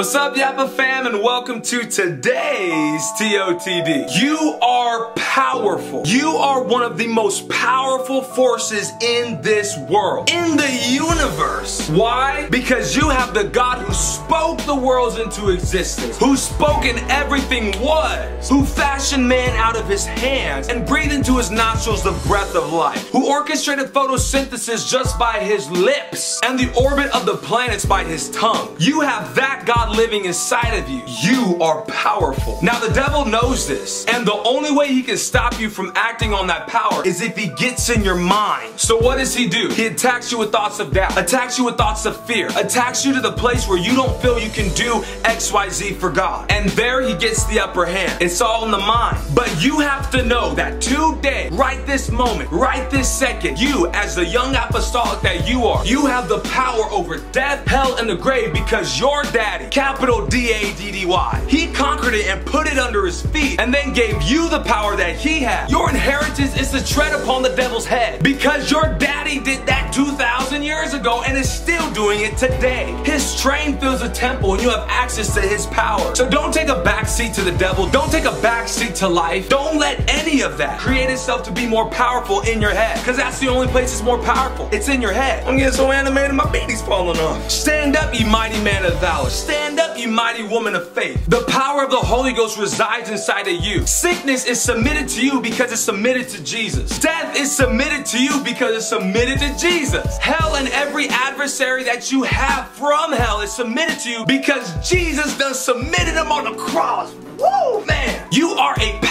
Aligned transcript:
What's 0.00 0.14
up, 0.14 0.34
Yapa 0.34 0.66
fam, 0.70 1.06
and 1.06 1.22
welcome 1.22 1.60
to 1.60 1.84
today's 1.84 3.02
TOTD. 3.20 4.18
You 4.18 4.58
are 4.62 5.12
powerful. 5.12 6.06
You 6.06 6.30
are 6.30 6.62
one 6.62 6.82
of 6.82 6.96
the 6.96 7.06
most 7.06 7.46
powerful 7.50 8.22
forces 8.22 8.90
in 9.02 9.42
this 9.42 9.76
world, 9.90 10.30
in 10.30 10.56
the 10.56 10.70
universe. 10.88 11.86
Why? 11.90 12.48
Because 12.50 12.96
you 12.96 13.10
have 13.10 13.34
the 13.34 13.44
God 13.44 13.82
who 13.82 13.92
spoke 13.92 14.58
the 14.62 14.74
worlds 14.74 15.18
into 15.18 15.50
existence, 15.50 16.16
who 16.16 16.34
spoke 16.34 16.86
and 16.86 16.98
everything 17.10 17.78
was, 17.82 18.48
who 18.48 18.64
fashioned 18.64 19.28
man 19.28 19.54
out 19.58 19.76
of 19.76 19.86
his 19.86 20.06
hands 20.06 20.68
and 20.68 20.86
breathed 20.86 21.12
into 21.12 21.36
his 21.36 21.50
nostrils 21.50 22.02
the 22.02 22.18
breath 22.26 22.56
of 22.56 22.72
life, 22.72 23.06
who 23.10 23.30
orchestrated 23.30 23.88
photosynthesis 23.88 24.90
just 24.90 25.18
by 25.18 25.40
his 25.40 25.70
lips 25.70 26.40
and 26.42 26.58
the 26.58 26.72
orbit 26.80 27.14
of 27.14 27.26
the 27.26 27.36
planets 27.36 27.84
by 27.84 28.02
his 28.02 28.30
tongue. 28.30 28.74
You 28.78 29.02
have 29.02 29.34
that 29.34 29.64
God 29.66 29.89
Living 29.90 30.24
inside 30.24 30.74
of 30.74 30.88
you. 30.88 31.02
You 31.06 31.58
are 31.60 31.82
powerful. 31.82 32.58
Now, 32.62 32.78
the 32.78 32.92
devil 32.94 33.24
knows 33.24 33.66
this, 33.66 34.06
and 34.06 34.24
the 34.26 34.32
only 34.32 34.70
way 34.70 34.86
he 34.88 35.02
can 35.02 35.16
stop 35.16 35.58
you 35.58 35.68
from 35.68 35.92
acting 35.96 36.32
on 36.32 36.46
that 36.46 36.68
power 36.68 37.04
is 37.04 37.20
if 37.20 37.36
he 37.36 37.48
gets 37.48 37.90
in 37.90 38.04
your 38.04 38.14
mind. 38.14 38.78
So, 38.78 38.96
what 38.96 39.18
does 39.18 39.34
he 39.34 39.48
do? 39.48 39.68
He 39.68 39.86
attacks 39.86 40.30
you 40.30 40.38
with 40.38 40.52
thoughts 40.52 40.78
of 40.78 40.92
doubt, 40.92 41.18
attacks 41.18 41.58
you 41.58 41.64
with 41.64 41.76
thoughts 41.76 42.06
of 42.06 42.24
fear, 42.24 42.48
attacks 42.56 43.04
you 43.04 43.12
to 43.14 43.20
the 43.20 43.32
place 43.32 43.68
where 43.68 43.78
you 43.78 43.94
don't 43.96 44.20
feel 44.22 44.38
you 44.38 44.50
can 44.50 44.72
do 44.74 45.02
XYZ 45.24 45.96
for 45.96 46.10
God. 46.10 46.50
And 46.50 46.70
there 46.70 47.02
he 47.02 47.14
gets 47.14 47.44
the 47.46 47.58
upper 47.58 47.84
hand. 47.84 48.22
It's 48.22 48.40
all 48.40 48.64
in 48.64 48.70
the 48.70 48.78
mind. 48.78 49.18
But 49.34 49.62
you 49.62 49.80
have 49.80 50.10
to 50.12 50.24
know 50.24 50.54
that 50.54 50.80
today, 50.80 51.48
right 51.52 51.84
this 51.84 52.10
moment, 52.10 52.50
right 52.52 52.88
this 52.90 53.10
second, 53.10 53.58
you, 53.58 53.88
as 53.88 54.14
the 54.14 54.24
young 54.24 54.54
apostolic 54.54 55.20
that 55.22 55.48
you 55.48 55.64
are, 55.64 55.84
you 55.84 56.06
have 56.06 56.28
the 56.28 56.40
power 56.40 56.84
over 56.92 57.18
death, 57.32 57.66
hell, 57.66 57.96
and 57.96 58.08
the 58.08 58.16
grave 58.16 58.52
because 58.52 58.98
your 58.98 59.24
daddy 59.24 59.68
capital 59.80 60.26
D-A-D-D-Y. 60.26 61.46
He 61.48 61.66
conquered 61.72 62.12
it 62.12 62.26
and 62.26 62.44
put 62.44 62.66
it 62.66 62.78
under 62.78 63.06
his 63.06 63.22
feet 63.22 63.58
and 63.58 63.72
then 63.72 63.94
gave 63.94 64.20
you 64.20 64.50
the 64.50 64.60
power 64.60 64.94
that 64.94 65.16
he 65.16 65.40
had. 65.40 65.70
Your 65.70 65.88
inheritance 65.88 66.54
is 66.54 66.70
to 66.72 66.84
tread 66.84 67.18
upon 67.18 67.42
the 67.42 67.48
devil's 67.56 67.86
head 67.86 68.22
because 68.22 68.70
your 68.70 68.92
daddy 68.98 69.40
did 69.40 69.66
that 69.66 69.90
2,000 69.90 70.62
years 70.62 70.92
ago 70.92 71.22
and 71.26 71.34
is 71.38 71.50
still 71.50 71.90
doing 71.92 72.20
it 72.20 72.36
today. 72.36 72.94
His 73.06 73.40
train 73.40 73.78
fills 73.78 74.02
the 74.02 74.10
temple 74.10 74.52
and 74.52 74.62
you 74.62 74.68
have 74.68 74.86
access 74.90 75.32
to 75.32 75.40
his 75.40 75.64
power. 75.68 76.14
So 76.14 76.28
don't 76.28 76.52
take 76.52 76.68
a 76.68 76.82
backseat 76.82 77.34
to 77.36 77.40
the 77.40 77.52
devil. 77.52 77.88
Don't 77.88 78.12
take 78.12 78.26
a 78.26 78.36
backseat 78.42 78.94
to 78.98 79.08
life. 79.08 79.48
Don't 79.48 79.78
let 79.78 79.96
any 80.10 80.42
of 80.42 80.58
that 80.58 80.78
create 80.78 81.08
itself 81.08 81.42
to 81.44 81.52
be 81.52 81.66
more 81.66 81.88
powerful 81.88 82.42
in 82.42 82.60
your 82.60 82.74
head 82.74 82.98
because 82.98 83.16
that's 83.16 83.38
the 83.38 83.48
only 83.48 83.66
place 83.68 83.92
it's 83.92 84.02
more 84.02 84.22
powerful. 84.22 84.68
It's 84.72 84.90
in 84.90 85.00
your 85.00 85.12
head. 85.12 85.46
I'm 85.46 85.56
getting 85.56 85.72
so 85.72 85.90
animated, 85.90 86.34
my 86.34 86.44
beanie's 86.52 86.82
falling 86.82 87.18
off. 87.20 87.50
Stand 87.50 87.96
up, 87.96 88.12
you 88.18 88.26
mighty 88.26 88.62
man 88.62 88.84
of 88.84 89.00
valor. 89.00 89.30
Stand 89.30 89.69
Stand 89.70 89.88
up, 89.88 89.96
you 89.96 90.08
mighty 90.08 90.42
woman 90.42 90.74
of 90.74 90.88
faith. 90.88 91.24
The 91.26 91.44
power 91.46 91.84
of 91.84 91.92
the 91.92 91.96
Holy 91.96 92.32
Ghost 92.32 92.58
resides 92.58 93.08
inside 93.08 93.46
of 93.46 93.64
you. 93.64 93.86
Sickness 93.86 94.44
is 94.44 94.60
submitted 94.60 95.08
to 95.10 95.24
you 95.24 95.40
because 95.40 95.70
it's 95.70 95.80
submitted 95.80 96.28
to 96.30 96.42
Jesus. 96.42 96.98
Death 96.98 97.36
is 97.36 97.54
submitted 97.54 98.04
to 98.06 98.20
you 98.20 98.42
because 98.42 98.74
it's 98.74 98.88
submitted 98.88 99.38
to 99.38 99.56
Jesus. 99.58 100.18
Hell 100.18 100.56
and 100.56 100.66
every 100.70 101.08
adversary 101.08 101.84
that 101.84 102.10
you 102.10 102.24
have 102.24 102.66
from 102.70 103.12
hell 103.12 103.42
is 103.42 103.52
submitted 103.52 104.00
to 104.00 104.10
you 104.10 104.26
because 104.26 104.74
Jesus 104.88 105.38
done 105.38 105.54
submitted 105.54 106.16
them 106.16 106.32
on 106.32 106.50
the 106.50 106.58
cross. 106.58 107.14
Woo, 107.38 107.86
man. 107.86 108.26
You 108.32 108.48
are 108.50 108.74
a 108.80 109.09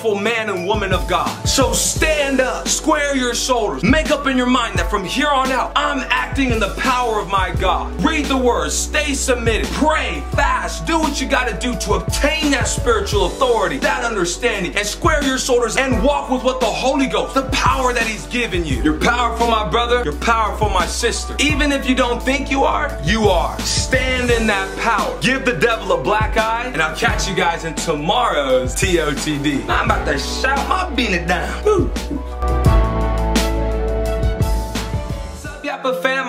powerful 0.00 0.18
man 0.18 0.48
and 0.48 0.66
woman 0.66 0.92
of 0.92 1.06
God. 1.08 1.28
So 1.46 1.72
stand 1.72 2.40
up, 2.40 2.68
square 2.68 3.16
your 3.16 3.34
shoulders, 3.34 3.82
make 3.82 4.10
up 4.10 4.26
in 4.26 4.36
your 4.36 4.46
mind 4.46 4.78
that 4.78 4.88
from 4.88 5.04
here 5.04 5.28
on 5.28 5.52
out, 5.52 5.72
I'm 5.76 5.98
acting 6.10 6.50
in 6.50 6.58
the 6.58 6.74
power 6.78 7.20
of 7.20 7.28
my 7.28 7.54
God. 7.60 8.02
Read 8.02 8.26
the 8.26 8.36
words, 8.36 8.74
stay 8.74 9.14
submitted, 9.14 9.66
pray, 9.72 10.22
fast, 10.32 10.86
do 10.86 10.98
what 10.98 11.20
you 11.20 11.28
gotta 11.28 11.58
do 11.58 11.76
to 11.80 11.94
obtain 11.94 12.50
that 12.52 12.66
spiritual 12.66 13.26
authority, 13.26 13.78
that 13.78 14.04
understanding, 14.04 14.74
and 14.76 14.86
square 14.86 15.22
your 15.22 15.38
shoulders 15.38 15.76
and 15.76 16.02
walk 16.02 16.30
with 16.30 16.42
what 16.44 16.60
the 16.60 16.66
Holy 16.66 17.06
Ghost, 17.06 17.34
the 17.34 17.48
power 17.50 17.92
that 17.92 18.06
He's 18.06 18.26
given 18.26 18.64
you. 18.64 18.82
You're 18.82 19.00
powerful, 19.00 19.48
my 19.48 19.68
brother. 19.68 20.02
You're 20.02 20.14
powerful, 20.14 20.70
my 20.70 20.86
sister. 20.86 21.36
Even 21.40 21.72
if 21.72 21.88
you 21.88 21.94
don't 21.94 22.22
think 22.22 22.50
you 22.50 22.64
are, 22.64 22.98
you 23.04 23.24
are. 23.24 23.58
Stand 23.60 24.30
in 24.30 24.46
that 24.46 24.78
power. 24.78 25.20
Give 25.20 25.44
the 25.44 25.56
devil 25.56 25.92
a 25.92 26.02
black 26.02 26.36
eye, 26.38 26.70
and 26.72 26.80
I'll 26.80 26.96
catch 26.96 27.28
you 27.28 27.34
guys 27.34 27.64
in 27.64 27.70
in 27.70 27.76
tomorrow's 27.76 28.74
TOTD. 28.74 29.68
I'm 29.68 29.89
about 29.90 30.06
to 30.06 30.16
shout 30.16 30.68
my 30.68 30.88
beanie 30.94 31.26
down. 31.26 31.64
Woo. 31.64 32.09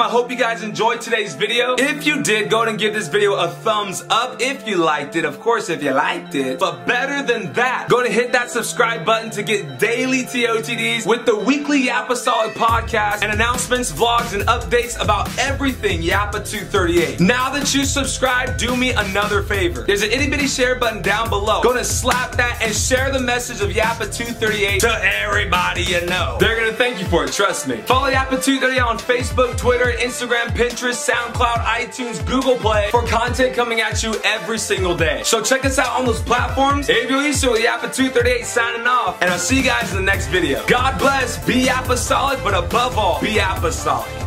I 0.01 0.09
hope 0.09 0.29
you 0.29 0.35
guys 0.35 0.63
enjoyed 0.63 0.99
today's 0.99 1.35
video. 1.35 1.75
If 1.77 2.05
you 2.05 2.23
did, 2.23 2.49
go 2.49 2.63
and 2.63 2.77
give 2.77 2.93
this 2.93 3.07
video 3.07 3.35
a 3.35 3.47
thumbs 3.47 4.03
up 4.09 4.41
if 4.41 4.67
you 4.67 4.77
liked 4.77 5.15
it. 5.15 5.25
Of 5.25 5.39
course, 5.39 5.69
if 5.69 5.83
you 5.83 5.91
liked 5.91 6.35
it. 6.35 6.59
But 6.59 6.85
better 6.85 7.21
than 7.25 7.53
that, 7.53 7.87
go 7.89 8.01
and 8.03 8.11
hit 8.11 8.31
that 8.33 8.49
subscribe 8.49 9.05
button 9.05 9.29
to 9.31 9.43
get 9.43 9.79
daily 9.79 10.23
TOTDs 10.23 11.05
with 11.05 11.25
the 11.25 11.35
weekly 11.35 11.83
Yapastolic 11.83 12.53
podcast 12.53 13.21
and 13.21 13.31
announcements, 13.31 13.91
vlogs, 13.91 14.33
and 14.33 14.43
updates 14.43 15.01
about 15.01 15.29
everything 15.37 16.01
Yapa 16.01 16.49
238. 16.49 17.19
Now 17.19 17.51
that 17.51 17.73
you 17.73 17.85
subscribe, 17.85 18.57
do 18.57 18.75
me 18.75 18.91
another 18.91 19.43
favor. 19.43 19.83
There's 19.83 20.03
an 20.03 20.11
itty 20.11 20.29
bitty 20.29 20.47
share 20.47 20.75
button 20.75 21.01
down 21.01 21.29
below. 21.29 21.61
Go 21.61 21.77
and 21.77 21.85
slap 21.85 22.31
that 22.37 22.59
and 22.61 22.75
share 22.75 23.11
the 23.11 23.19
message 23.21 23.61
of 23.61 23.69
Yapa 23.69 24.11
238 24.11 24.81
to 24.81 25.03
everybody 25.03 25.83
you 25.83 26.03
know. 26.07 26.37
They're 26.39 26.59
gonna 26.59 26.73
thank 26.73 26.99
you 26.99 27.05
for 27.05 27.25
it, 27.25 27.33
trust 27.33 27.67
me. 27.67 27.77
Follow 27.77 28.09
Yapa 28.09 28.43
238 28.43 28.79
on 28.79 28.97
Facebook 28.97 29.21
Facebook, 29.21 29.57
Instagram, 29.97 30.47
Pinterest, 30.47 31.09
SoundCloud, 31.09 31.63
iTunes, 31.63 32.25
Google 32.25 32.55
Play 32.55 32.89
for 32.91 33.05
content 33.05 33.55
coming 33.55 33.81
at 33.81 34.03
you 34.03 34.15
every 34.23 34.57
single 34.57 34.95
day. 34.95 35.23
So 35.23 35.41
check 35.41 35.65
us 35.65 35.79
out 35.79 35.99
on 35.99 36.05
those 36.05 36.21
platforms. 36.21 36.89
Avery 36.89 37.29
Easter 37.29 37.51
with 37.51 37.63
Yapa238 37.63 38.45
signing 38.45 38.87
off, 38.87 39.21
and 39.21 39.29
I'll 39.29 39.39
see 39.39 39.57
you 39.57 39.63
guys 39.63 39.91
in 39.91 39.97
the 39.97 40.03
next 40.03 40.27
video. 40.27 40.65
God 40.67 40.99
bless, 40.99 41.43
be 41.45 41.67
apostolic, 41.67 42.43
but 42.43 42.53
above 42.53 42.97
all, 42.97 43.21
be 43.21 43.39
apostolic. 43.39 44.20